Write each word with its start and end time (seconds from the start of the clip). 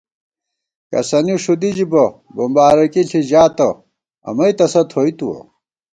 کسَنی 0.89 1.35
ݭُدی 1.43 1.69
ژِبہ 1.77 2.05
بُمبارَکی 2.35 3.01
ݪی 3.09 3.21
ژاتہ 3.29 3.69
امئ 4.29 4.51
تسہ 4.57 4.81
تھوئی 4.89 5.11
تُوَہ 5.17 5.39